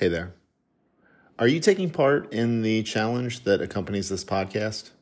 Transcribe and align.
Hey 0.00 0.08
there. 0.08 0.32
Are 1.38 1.46
you 1.46 1.60
taking 1.60 1.90
part 1.90 2.32
in 2.32 2.62
the 2.62 2.82
challenge 2.84 3.44
that 3.44 3.60
accompanies 3.60 4.08
this 4.08 4.24
podcast? 4.24 4.92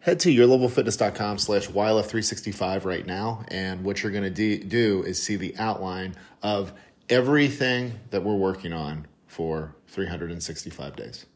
Head 0.00 0.18
to 0.18 0.28
yourlevelfitness.com 0.28 1.38
slash 1.38 1.68
YLF365 1.68 2.84
right 2.84 3.06
now. 3.06 3.44
And 3.46 3.84
what 3.84 4.02
you're 4.02 4.10
going 4.10 4.34
to 4.34 4.58
do 4.58 5.04
is 5.04 5.22
see 5.22 5.36
the 5.36 5.54
outline 5.56 6.16
of 6.42 6.72
everything 7.08 8.00
that 8.10 8.24
we're 8.24 8.34
working 8.34 8.72
on 8.72 9.06
for 9.28 9.76
365 9.86 10.96
days. 10.96 11.26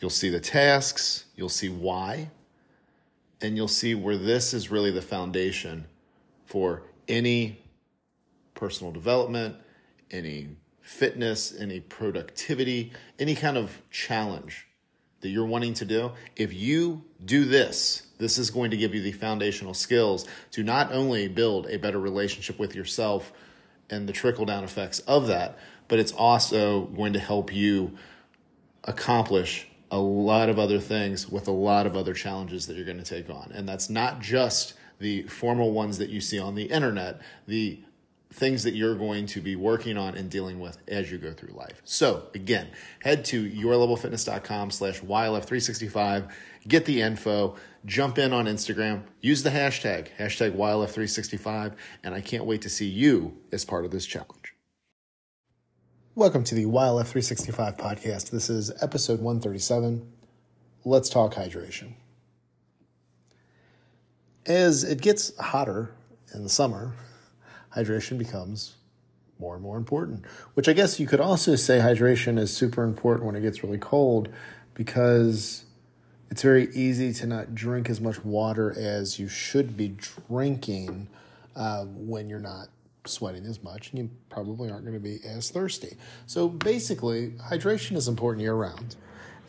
You'll 0.00 0.08
see 0.08 0.30
the 0.30 0.40
tasks, 0.40 1.26
you'll 1.36 1.50
see 1.50 1.68
why, 1.68 2.30
and 3.42 3.54
you'll 3.54 3.68
see 3.68 3.94
where 3.94 4.16
this 4.16 4.54
is 4.54 4.70
really 4.70 4.92
the 4.92 5.02
foundation 5.02 5.84
for 6.46 6.84
any 7.06 7.60
personal 8.54 8.90
development, 8.92 9.54
any 10.10 10.48
fitness, 10.80 11.54
any 11.58 11.80
productivity, 11.80 12.92
any 13.18 13.34
kind 13.34 13.56
of 13.56 13.82
challenge 13.90 14.66
that 15.20 15.28
you're 15.28 15.46
wanting 15.46 15.74
to 15.74 15.84
do. 15.84 16.12
If 16.36 16.54
you 16.54 17.04
do 17.24 17.44
this, 17.44 18.04
this 18.18 18.38
is 18.38 18.50
going 18.50 18.70
to 18.70 18.76
give 18.76 18.94
you 18.94 19.02
the 19.02 19.12
foundational 19.12 19.74
skills 19.74 20.26
to 20.52 20.62
not 20.62 20.92
only 20.92 21.28
build 21.28 21.66
a 21.66 21.76
better 21.76 21.98
relationship 21.98 22.58
with 22.58 22.74
yourself 22.74 23.32
and 23.90 24.08
the 24.08 24.12
trickle 24.12 24.44
down 24.44 24.64
effects 24.64 25.00
of 25.00 25.26
that, 25.26 25.58
but 25.88 25.98
it's 25.98 26.12
also 26.12 26.82
going 26.86 27.12
to 27.14 27.18
help 27.18 27.52
you 27.52 27.96
accomplish 28.84 29.68
a 29.90 29.98
lot 29.98 30.48
of 30.48 30.58
other 30.58 30.78
things 30.78 31.28
with 31.28 31.48
a 31.48 31.52
lot 31.52 31.86
of 31.86 31.96
other 31.96 32.12
challenges 32.12 32.66
that 32.66 32.76
you're 32.76 32.84
going 32.84 33.02
to 33.02 33.04
take 33.04 33.30
on. 33.30 33.50
And 33.54 33.68
that's 33.68 33.88
not 33.88 34.20
just 34.20 34.74
the 34.98 35.22
formal 35.24 35.72
ones 35.72 35.98
that 35.98 36.10
you 36.10 36.20
see 36.20 36.38
on 36.38 36.54
the 36.54 36.64
internet, 36.64 37.20
the 37.46 37.80
things 38.32 38.62
that 38.62 38.74
you're 38.74 38.94
going 38.94 39.26
to 39.26 39.40
be 39.40 39.56
working 39.56 39.96
on 39.96 40.14
and 40.14 40.30
dealing 40.30 40.60
with 40.60 40.78
as 40.86 41.10
you 41.10 41.18
go 41.18 41.32
through 41.32 41.54
life. 41.54 41.80
So 41.84 42.24
again, 42.34 42.68
head 43.00 43.24
to 43.26 43.50
yourlevelfitness.com 43.50 44.70
slash 44.70 45.00
YLF365, 45.00 46.30
get 46.66 46.84
the 46.84 47.00
info, 47.00 47.56
jump 47.86 48.18
in 48.18 48.32
on 48.32 48.44
Instagram, 48.44 49.02
use 49.20 49.42
the 49.42 49.50
hashtag, 49.50 50.08
hashtag 50.18 50.54
YLF365, 50.56 51.74
and 52.04 52.14
I 52.14 52.20
can't 52.20 52.44
wait 52.44 52.62
to 52.62 52.68
see 52.68 52.86
you 52.86 53.36
as 53.50 53.64
part 53.64 53.84
of 53.84 53.90
this 53.90 54.04
challenge. 54.04 54.54
Welcome 56.14 56.44
to 56.44 56.54
the 56.54 56.66
YLF365 56.66 57.78
podcast. 57.78 58.30
This 58.30 58.50
is 58.50 58.72
episode 58.82 59.20
137. 59.20 60.12
Let's 60.84 61.08
talk 61.08 61.34
hydration. 61.34 61.92
As 64.44 64.82
it 64.82 65.00
gets 65.00 65.36
hotter 65.38 65.92
in 66.34 66.42
the 66.42 66.48
summer, 66.48 66.94
hydration 67.74 68.18
becomes 68.18 68.76
more 69.38 69.54
and 69.54 69.62
more 69.62 69.76
important. 69.76 70.24
Which 70.54 70.68
I 70.68 70.72
guess 70.72 70.98
you 70.98 71.06
could 71.06 71.20
also 71.20 71.56
say 71.56 71.78
hydration 71.78 72.38
is 72.38 72.54
super 72.54 72.84
important 72.84 73.26
when 73.26 73.36
it 73.36 73.40
gets 73.40 73.62
really 73.62 73.78
cold 73.78 74.28
because 74.74 75.64
it's 76.30 76.42
very 76.42 76.72
easy 76.74 77.12
to 77.14 77.26
not 77.26 77.54
drink 77.54 77.88
as 77.88 78.00
much 78.00 78.24
water 78.24 78.74
as 78.76 79.18
you 79.18 79.28
should 79.28 79.76
be 79.76 79.96
drinking 80.28 81.08
uh, 81.56 81.84
when 81.84 82.28
you're 82.28 82.38
not 82.38 82.68
sweating 83.06 83.46
as 83.46 83.62
much 83.62 83.90
and 83.90 83.98
you 83.98 84.10
probably 84.28 84.70
aren't 84.70 84.84
going 84.84 84.94
to 84.94 85.00
be 85.00 85.18
as 85.26 85.50
thirsty. 85.50 85.96
So 86.26 86.48
basically, 86.48 87.30
hydration 87.50 87.96
is 87.96 88.08
important 88.08 88.42
year 88.42 88.54
round. 88.54 88.96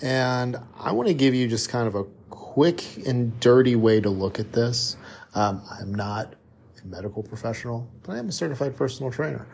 And 0.02 0.58
I 0.80 0.94
want 0.94 1.10
to 1.10 1.14
give 1.14 1.36
you 1.36 1.48
just 1.48 1.70
kind 1.70 1.88
of 1.88 1.96
a 1.96 2.06
quick 2.30 3.06
and 3.06 3.38
dirty 3.40 3.76
way 3.76 4.00
to 4.00 4.10
look 4.10 4.40
at 4.40 4.54
this. 4.54 4.96
Um, 5.36 5.62
I'm 5.70 5.94
not 5.94 6.34
a 6.84 6.88
medical 6.88 7.24
professional, 7.24 7.90
but 8.04 8.14
I 8.14 8.20
am 8.20 8.30
a 8.30 8.32
certified 8.32 8.76
personal 8.76 9.12
trainer. 9.12 9.48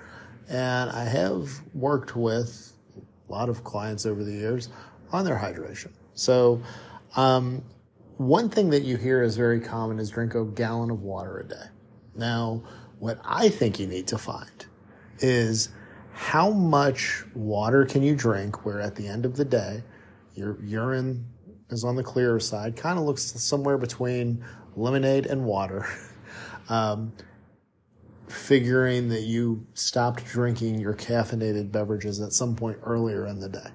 And 0.50 0.90
I 0.92 1.06
have 1.06 1.50
worked 1.73 2.16
with 2.16 2.73
a 2.98 3.32
lot 3.32 3.50
of 3.50 3.64
clients 3.64 4.06
over 4.06 4.23
the 4.23 4.32
years 4.32 4.70
on 5.12 5.26
their 5.26 5.38
hydration. 5.38 5.92
So, 6.14 6.62
um, 7.16 7.64
one 8.17 8.50
thing 8.50 8.70
that 8.70 8.83
you 8.83 8.95
hear 8.95 9.23
is 9.23 9.36
very 9.36 9.60
common 9.60 9.99
is 9.99 10.10
drink 10.10 10.36
a 10.36 10.45
gallon 10.45 10.89
of 10.89 11.02
water 11.02 11.39
a 11.39 11.48
day. 11.48 11.66
Now, 12.16 12.64
what 12.99 13.20
I 13.26 13.49
think 13.49 13.80
you 13.80 13.88
need 13.88 14.08
to 14.08 14.17
find 14.17 14.66
is 15.20 15.70
how 16.14 16.49
much 16.49 17.26
water 17.33 17.86
can 17.86 18.04
you 18.04 18.16
drink 18.16 18.66
where 18.66 18.80
at 18.80 18.95
the 18.95 19.08
end 19.08 19.26
of 19.26 19.36
the 19.36 19.44
day, 19.44 19.83
your 20.33 20.64
urine 20.64 21.26
is 21.70 21.83
on 21.83 21.95
the 21.95 22.04
clearer 22.04 22.39
side, 22.39 22.78
kind 22.78 22.98
of 22.98 23.05
looks 23.05 23.23
somewhere 23.23 23.78
between 23.78 24.44
lemonade 24.76 25.26
and 25.26 25.44
water. 25.44 25.86
Um, 26.70 27.14
figuring 28.27 29.09
that 29.09 29.21
you 29.21 29.65
stopped 29.73 30.26
drinking 30.26 30.80
your 30.80 30.93
caffeinated 30.93 31.71
beverages 31.71 32.20
at 32.20 32.33
some 32.33 32.55
point 32.55 32.77
earlier 32.83 33.27
in 33.27 33.39
the 33.39 33.49
day. 33.49 33.70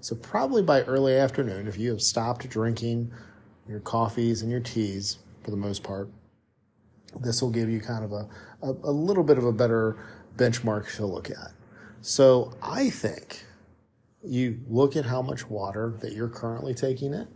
So, 0.00 0.16
probably 0.16 0.62
by 0.62 0.82
early 0.82 1.16
afternoon, 1.16 1.68
if 1.68 1.78
you 1.78 1.90
have 1.90 2.00
stopped 2.00 2.48
drinking 2.48 3.12
your 3.68 3.80
coffees 3.80 4.42
and 4.42 4.50
your 4.50 4.60
teas 4.60 5.18
for 5.42 5.50
the 5.50 5.56
most 5.56 5.82
part, 5.82 6.10
this 7.20 7.42
will 7.42 7.50
give 7.50 7.68
you 7.68 7.80
kind 7.80 8.04
of 8.04 8.12
a, 8.12 8.28
a, 8.62 8.70
a 8.70 8.92
little 8.92 9.24
bit 9.24 9.36
of 9.36 9.44
a 9.44 9.52
better 9.52 9.98
benchmark 10.36 10.94
to 10.96 11.04
look 11.04 11.28
at. 11.30 11.52
So, 12.00 12.54
I 12.62 12.88
think 12.88 13.44
you 14.22 14.60
look 14.68 14.96
at 14.96 15.04
how 15.04 15.20
much 15.20 15.48
water 15.48 15.94
that 16.00 16.12
you're 16.12 16.28
currently 16.28 16.72
taking 16.72 17.12
in. 17.12 17.28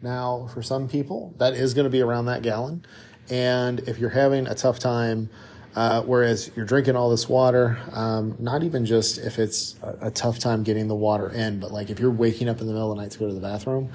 Now, 0.00 0.48
for 0.54 0.62
some 0.62 0.88
people, 0.88 1.34
that 1.38 1.54
is 1.54 1.74
going 1.74 1.84
to 1.84 1.90
be 1.90 2.00
around 2.00 2.26
that 2.26 2.42
gallon. 2.42 2.86
And 3.30 3.80
if 3.80 3.98
you're 3.98 4.10
having 4.10 4.46
a 4.46 4.54
tough 4.54 4.78
time, 4.78 5.30
uh, 5.74 6.02
whereas 6.02 6.50
you're 6.56 6.66
drinking 6.66 6.96
all 6.96 7.10
this 7.10 7.28
water, 7.28 7.78
um, 7.92 8.34
not 8.38 8.64
even 8.64 8.84
just 8.84 9.18
if 9.18 9.38
it's 9.38 9.76
a, 9.82 10.06
a, 10.06 10.10
tough 10.10 10.38
time 10.38 10.62
getting 10.62 10.88
the 10.88 10.94
water 10.94 11.30
in, 11.30 11.60
but 11.60 11.70
like 11.70 11.90
if 11.90 12.00
you're 12.00 12.10
waking 12.10 12.48
up 12.48 12.60
in 12.60 12.66
the 12.66 12.72
middle 12.72 12.90
of 12.90 12.96
the 12.96 13.02
night 13.02 13.12
to 13.12 13.18
go 13.18 13.28
to 13.28 13.34
the 13.34 13.40
bathroom, 13.40 13.92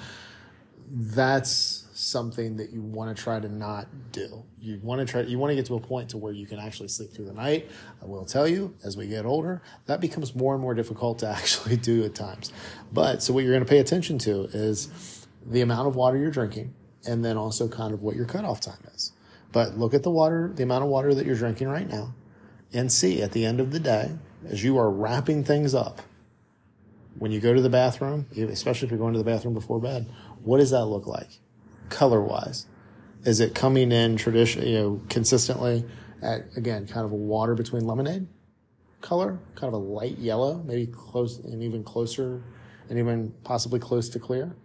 that's 0.90 1.84
something 1.94 2.58
that 2.58 2.70
you 2.72 2.82
want 2.82 3.16
to 3.16 3.22
try 3.22 3.40
to 3.40 3.50
not 3.50 3.88
do. 4.12 4.44
You 4.60 4.80
want 4.84 5.06
to 5.06 5.12
try, 5.12 5.22
you 5.22 5.40
want 5.40 5.52
to 5.52 5.56
get 5.56 5.66
to 5.68 5.76
a 5.76 5.80
point 5.80 6.10
to 6.10 6.18
where 6.18 6.34
you 6.34 6.46
can 6.46 6.60
actually 6.60 6.90
sleep 6.90 7.12
through 7.12 7.26
the 7.26 7.34
night. 7.34 7.70
I 8.02 8.06
will 8.06 8.26
tell 8.26 8.48
you, 8.48 8.76
as 8.84 8.96
we 8.96 9.08
get 9.08 9.26
older, 9.26 9.62
that 9.86 10.00
becomes 10.00 10.36
more 10.36 10.54
and 10.54 10.62
more 10.62 10.74
difficult 10.74 11.20
to 11.20 11.28
actually 11.38 11.78
do 11.78 12.04
at 12.04 12.16
times. 12.16 12.52
But 12.92 13.24
so 13.24 13.34
what 13.34 13.44
you're 13.44 13.54
going 13.54 13.66
to 13.66 13.70
pay 13.70 13.80
attention 13.80 14.20
to 14.20 14.44
is 14.54 15.28
the 15.46 15.62
amount 15.62 15.88
of 15.88 15.96
water 15.96 16.18
you're 16.18 16.32
drinking 16.32 16.74
and 17.06 17.26
then 17.26 17.36
also 17.36 17.68
kind 17.68 17.94
of 17.94 18.04
what 18.04 18.16
your 18.16 18.26
cutoff 18.26 18.62
time 18.62 18.80
is. 18.94 19.12
But 19.54 19.78
look 19.78 19.94
at 19.94 20.04
the 20.04 20.10
water, 20.10 20.52
the 20.54 20.64
amount 20.64 20.84
of 20.84 20.90
water 20.90 21.14
that 21.14 21.26
you're 21.26 21.36
drinking 21.38 21.70
right 21.70 21.88
now, 21.88 22.14
and 22.74 22.92
see 22.92 23.22
at 23.22 23.32
the 23.32 23.46
end 23.46 23.62
of 23.62 23.72
the 23.72 23.80
day, 23.80 24.12
as 24.50 24.64
you 24.64 24.78
are 24.78 24.90
wrapping 24.90 25.46
things 25.46 25.74
up, 25.74 26.02
when 27.20 27.32
you 27.32 27.40
go 27.40 27.54
to 27.54 27.62
the 27.62 27.70
bathroom, 27.70 28.26
especially 28.36 28.88
if 28.88 28.92
you're 28.92 29.00
going 29.00 29.14
to 29.14 29.20
the 29.20 29.24
bathroom 29.24 29.54
before 29.54 29.80
bed, 29.80 30.12
what 30.44 30.58
does 30.58 30.72
that 30.72 30.86
look 30.86 31.06
like 31.06 31.40
color 31.90 32.20
wise? 32.20 32.66
Is 33.24 33.40
it 33.40 33.54
coming 33.54 33.92
in 33.92 34.18
tradition, 34.18 34.66
you 34.68 34.80
know, 34.80 35.02
consistently 35.08 35.86
at 36.22 36.42
again, 36.58 36.88
kind 36.88 37.06
of 37.06 37.12
a 37.12 37.16
water 37.16 37.54
between 37.54 37.86
lemonade 37.86 38.28
color, 39.02 39.40
kind 39.56 39.68
of 39.68 39.74
a 39.74 39.84
light 39.84 40.18
yellow, 40.18 40.64
maybe 40.66 40.88
close 40.88 41.38
and 41.40 41.62
even 41.62 41.84
closer 41.84 42.42
and 42.90 42.98
even 42.98 43.34
possibly 43.44 43.80
close 43.80 44.10
to 44.10 44.20
clear? 44.20 44.56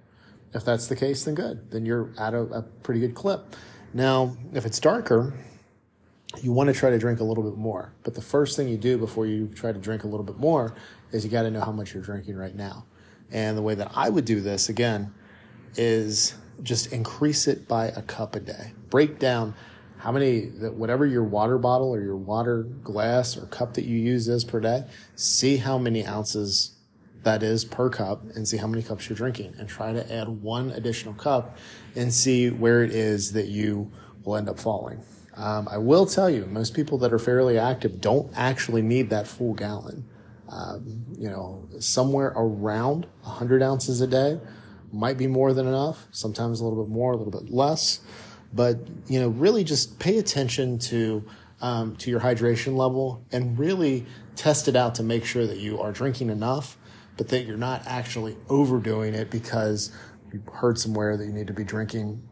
If 0.54 0.65
that's 0.65 0.87
the 0.87 0.97
case, 0.97 1.25
then 1.25 1.34
good. 1.34 1.71
Then 1.71 1.84
you're 1.84 2.10
at 2.19 2.32
a, 2.32 2.41
a 2.41 2.62
pretty 2.62 3.00
good 3.00 3.15
clip. 3.15 3.54
Now, 3.94 4.37
if 4.53 4.66
it's 4.66 4.78
darker, 4.78 5.34
you 6.43 6.53
want 6.53 6.69
to 6.69 6.75
try 6.75 6.91
to 6.91 6.99
drink 6.99 7.21
a 7.21 7.25
little 7.25 7.43
bit 7.43 7.56
more. 7.56 7.93
But 8.03 8.15
the 8.15 8.22
first 8.22 8.56
thing 8.56 8.69
you 8.69 8.76
do 8.76 8.99
before 8.99 9.26
you 9.26 9.49
try 9.49 9.72
to 9.72 9.78
drink 9.78 10.04
a 10.04 10.06
little 10.06 10.25
bit 10.25 10.38
more 10.38 10.75
is 11.12 11.25
you 11.25 11.31
got 11.31 11.43
to 11.43 11.50
know 11.50 11.60
how 11.60 11.72
much 11.72 11.94
you're 11.94 12.03
drinking 12.03 12.37
right 12.37 12.54
now. 12.54 12.84
And 13.31 13.56
the 13.56 13.62
way 13.62 13.75
that 13.75 13.93
I 13.94 14.09
would 14.09 14.25
do 14.25 14.41
this, 14.41 14.69
again, 14.69 15.12
is 15.77 16.34
just 16.62 16.93
increase 16.93 17.47
it 17.47 17.69
by 17.69 17.87
a 17.87 18.03
cup 18.03 18.34
a 18.34 18.41
day. 18.41 18.72
Break 18.91 19.19
down 19.19 19.54
how 19.98 20.12
many, 20.12 20.47
whatever 20.47 21.06
your 21.06 21.25
water 21.25 21.59
bottle 21.59 21.94
or 21.94 22.00
your 22.00 22.16
water 22.16 22.62
glass 22.62 23.37
or 23.37 23.47
cup 23.47 23.75
that 23.75 23.84
you 23.84 23.98
use 23.98 24.28
is 24.28 24.44
per 24.44 24.60
day, 24.60 24.84
see 25.16 25.56
how 25.56 25.77
many 25.77 26.07
ounces 26.07 26.77
that 27.22 27.42
is 27.42 27.65
per 27.65 27.91
cup 27.91 28.22
and 28.34 28.47
see 28.47 28.56
how 28.56 28.66
many 28.66 28.82
cups 28.82 29.09
you're 29.09 29.16
drinking 29.16 29.54
and 29.59 29.68
try 29.68 29.92
to 29.92 30.12
add 30.12 30.28
one 30.28 30.70
additional 30.70 31.15
cup 31.15 31.56
and 31.97 32.12
see 32.12 32.50
where 32.50 32.82
it 32.82 32.92
is 32.92 33.32
that 33.32 33.47
you 33.47 33.91
will 34.24 34.36
end 34.36 34.48
up 34.48 34.59
falling. 34.59 35.00
Um, 35.36 35.68
I 35.70 35.78
will 35.78 36.06
tell 36.06 36.28
you, 36.28 36.47
most 36.47 36.74
people 36.74 36.98
that 36.98 37.12
are 37.12 37.18
fairly 37.18 37.59
active 37.59 38.00
don't 38.00 38.30
actually 38.34 38.82
need 38.82 39.10
that 39.10 39.26
full 39.26 39.54
gallon. 39.54 40.04
Um, 40.48 41.04
you 41.16 41.28
know, 41.28 41.68
somewhere 41.78 42.32
around 42.34 43.06
100 43.22 43.62
ounces 43.62 44.00
a 44.00 44.06
day 44.06 44.41
might 44.92 45.18
be 45.18 45.26
more 45.26 45.53
than 45.53 45.66
enough. 45.66 46.06
Sometimes 46.10 46.60
a 46.60 46.65
little 46.65 46.82
bit 46.82 46.91
more, 46.91 47.12
a 47.12 47.16
little 47.16 47.32
bit 47.32 47.50
less. 47.53 48.00
But 48.53 48.78
you 49.06 49.20
know, 49.20 49.28
really 49.28 49.62
just 49.62 49.98
pay 49.98 50.18
attention 50.18 50.78
to 50.78 51.24
um, 51.60 51.97
to 51.97 52.10
your 52.10 52.20
hydration 52.20 52.76
level 52.76 53.24
and 53.30 53.59
really 53.59 54.06
test 54.36 54.68
it 54.68 54.76
out 54.76 54.94
to 54.94 55.03
make 55.03 55.24
sure 55.24 55.47
that 55.47 55.59
you 55.59 55.80
are 55.80 55.92
drinking 55.92 56.30
enough 56.30 56.78
but 57.18 57.28
that 57.28 57.44
you're 57.44 57.59
not 57.59 57.82
actually 57.84 58.38
overdoing 58.48 59.12
it 59.12 59.30
because 59.30 59.92
you 60.32 60.42
heard 60.54 60.78
somewhere 60.78 61.18
that 61.18 61.26
you 61.26 61.32
need 61.32 61.48
to 61.48 61.53
be 61.53 61.65
drinking 61.65 62.22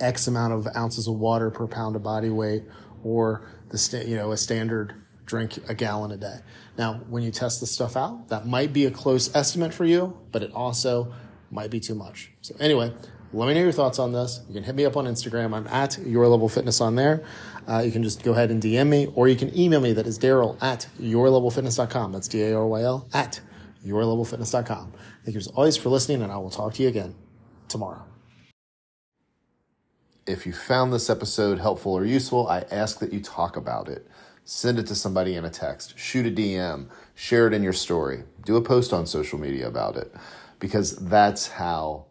X 0.00 0.26
amount 0.26 0.52
of 0.52 0.66
ounces 0.76 1.06
of 1.06 1.14
water 1.14 1.50
per 1.50 1.66
pound 1.66 1.96
of 1.96 2.02
body 2.02 2.28
weight 2.28 2.64
or 3.02 3.48
the 3.70 3.78
sta- 3.78 4.04
you 4.04 4.16
know 4.16 4.32
a 4.32 4.36
standard 4.36 4.94
drink 5.24 5.58
a 5.68 5.74
gallon 5.74 6.10
a 6.10 6.16
day. 6.16 6.38
Now, 6.76 7.00
when 7.08 7.22
you 7.22 7.30
test 7.30 7.60
this 7.60 7.70
stuff 7.70 7.96
out, 7.96 8.28
that 8.28 8.46
might 8.46 8.72
be 8.72 8.84
a 8.84 8.90
close 8.90 9.34
estimate 9.34 9.72
for 9.72 9.84
you, 9.84 10.18
but 10.30 10.42
it 10.42 10.52
also 10.52 11.12
might 11.50 11.70
be 11.70 11.80
too 11.80 11.94
much. 11.94 12.30
So, 12.42 12.54
anyway, 12.60 12.92
let 13.32 13.48
me 13.48 13.54
know 13.54 13.60
your 13.60 13.72
thoughts 13.72 13.98
on 13.98 14.12
this. 14.12 14.40
You 14.48 14.54
can 14.54 14.62
hit 14.62 14.74
me 14.74 14.84
up 14.84 14.96
on 14.96 15.04
Instagram. 15.04 15.54
I'm 15.54 15.66
at 15.66 15.98
Your 15.98 16.28
Level 16.28 16.48
Fitness 16.48 16.80
on 16.80 16.94
there. 16.94 17.24
Uh, 17.68 17.80
you 17.80 17.90
can 17.90 18.02
just 18.02 18.22
go 18.22 18.32
ahead 18.32 18.50
and 18.50 18.62
DM 18.62 18.88
me, 18.88 19.08
or 19.14 19.26
you 19.26 19.36
can 19.36 19.56
email 19.58 19.80
me. 19.80 19.92
That 19.92 20.06
is 20.06 20.18
Daryl 20.18 20.60
at 20.62 20.86
yourlevelfitness.com. 21.00 22.12
That's 22.12 22.28
D 22.28 22.42
A 22.42 22.56
R 22.56 22.66
Y 22.66 22.82
L 22.82 23.08
at 23.12 23.40
yourlevelfitness.com. 23.86 24.92
Thank 25.24 25.34
you 25.34 25.38
as 25.38 25.46
always 25.48 25.76
for 25.76 25.88
listening, 25.88 26.22
and 26.22 26.32
I 26.32 26.36
will 26.38 26.50
talk 26.50 26.74
to 26.74 26.82
you 26.82 26.88
again 26.88 27.14
tomorrow. 27.68 28.04
If 30.26 30.44
you 30.44 30.52
found 30.52 30.92
this 30.92 31.08
episode 31.08 31.60
helpful 31.60 31.92
or 31.92 32.04
useful, 32.04 32.48
I 32.48 32.64
ask 32.70 32.98
that 32.98 33.12
you 33.12 33.20
talk 33.20 33.56
about 33.56 33.88
it. 33.88 34.08
Send 34.44 34.78
it 34.78 34.86
to 34.88 34.94
somebody 34.94 35.36
in 35.36 35.44
a 35.44 35.50
text, 35.50 35.98
shoot 35.98 36.26
a 36.26 36.30
DM, 36.30 36.88
share 37.14 37.46
it 37.46 37.52
in 37.52 37.62
your 37.62 37.72
story, 37.72 38.24
do 38.44 38.56
a 38.56 38.62
post 38.62 38.92
on 38.92 39.06
social 39.06 39.38
media 39.38 39.66
about 39.66 39.96
it, 39.96 40.12
because 40.60 40.96
that's 40.96 41.48
how 41.48 42.06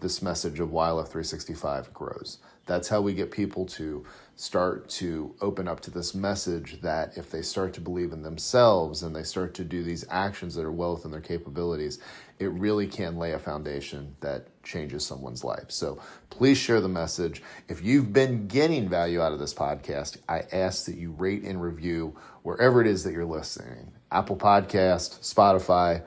this 0.00 0.22
message 0.22 0.60
of 0.60 0.70
YLF 0.70 1.08
365 1.08 1.92
grows. 1.92 2.38
That's 2.66 2.88
how 2.88 3.00
we 3.00 3.14
get 3.14 3.30
people 3.30 3.66
to 3.66 4.04
start 4.36 4.88
to 4.88 5.34
open 5.42 5.68
up 5.68 5.80
to 5.80 5.90
this 5.90 6.14
message 6.14 6.80
that 6.80 7.16
if 7.16 7.30
they 7.30 7.42
start 7.42 7.74
to 7.74 7.80
believe 7.80 8.12
in 8.12 8.22
themselves 8.22 9.02
and 9.02 9.14
they 9.14 9.22
start 9.22 9.52
to 9.52 9.64
do 9.64 9.82
these 9.82 10.04
actions 10.08 10.54
that 10.54 10.64
are 10.64 10.72
well 10.72 10.94
within 10.94 11.10
their 11.10 11.20
capabilities, 11.20 11.98
it 12.38 12.46
really 12.52 12.86
can 12.86 13.18
lay 13.18 13.32
a 13.32 13.38
foundation 13.38 14.16
that 14.20 14.46
changes 14.62 15.04
someone's 15.04 15.44
life. 15.44 15.66
So 15.68 16.00
please 16.30 16.56
share 16.56 16.80
the 16.80 16.88
message. 16.88 17.42
If 17.68 17.82
you've 17.82 18.14
been 18.14 18.46
getting 18.46 18.88
value 18.88 19.20
out 19.20 19.32
of 19.32 19.38
this 19.38 19.52
podcast, 19.52 20.16
I 20.26 20.44
ask 20.52 20.86
that 20.86 20.96
you 20.96 21.10
rate 21.12 21.42
and 21.42 21.60
review 21.60 22.16
wherever 22.42 22.80
it 22.80 22.86
is 22.86 23.04
that 23.04 23.12
you're 23.12 23.26
listening 23.26 23.92
Apple 24.10 24.36
Podcast, 24.36 25.20
Spotify, 25.20 26.02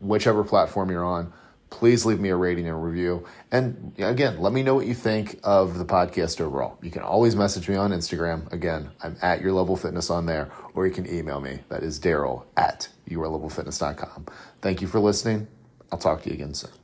whichever 0.00 0.44
platform 0.44 0.90
you're 0.90 1.04
on 1.04 1.32
please 1.72 2.04
leave 2.04 2.20
me 2.20 2.28
a 2.28 2.36
rating 2.36 2.68
and 2.68 2.84
review. 2.84 3.26
And 3.50 3.94
again, 3.98 4.38
let 4.40 4.52
me 4.52 4.62
know 4.62 4.74
what 4.74 4.86
you 4.86 4.94
think 4.94 5.40
of 5.42 5.78
the 5.78 5.84
podcast 5.84 6.40
overall. 6.40 6.78
You 6.82 6.90
can 6.90 7.02
always 7.02 7.34
message 7.34 7.68
me 7.68 7.74
on 7.74 7.90
Instagram. 7.90 8.52
Again, 8.52 8.90
I'm 9.02 9.16
at 9.22 9.40
Your 9.40 9.52
Level 9.52 9.74
Fitness 9.74 10.10
on 10.10 10.26
there, 10.26 10.52
or 10.74 10.86
you 10.86 10.92
can 10.92 11.12
email 11.12 11.40
me. 11.40 11.60
That 11.70 11.82
is 11.82 11.98
Daryl 11.98 12.44
at 12.56 12.88
yourlevelfitness.com. 13.08 14.26
Thank 14.60 14.82
you 14.82 14.86
for 14.86 15.00
listening. 15.00 15.48
I'll 15.90 15.98
talk 15.98 16.22
to 16.22 16.28
you 16.28 16.34
again 16.34 16.54
soon. 16.54 16.81